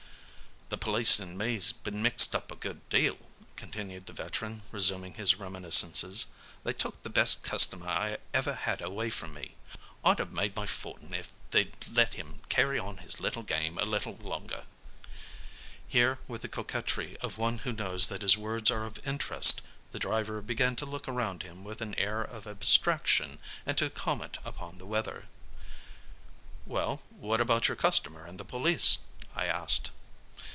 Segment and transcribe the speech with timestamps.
[0.73, 3.17] "The police and me's been mixed up a good deal,"
[3.57, 6.27] continued the veteran resuming his reminiscences:
[6.63, 9.55] "They took the best customer I ever had away from me.
[10.03, 13.85] I'd have made my fortin if they'd let him carry on his little game a
[13.85, 14.63] while longer."
[15.85, 19.61] Here, with the coquetry of one who knows that his words are of interest,
[19.91, 24.37] the driver began to look around him with an air of abstraction and to comment
[24.45, 25.27] upon the weather.
[26.65, 28.99] "Well, what about your customer and the police?"
[29.35, 29.91] I asked.